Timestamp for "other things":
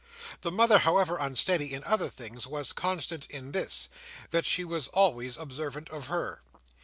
1.83-2.47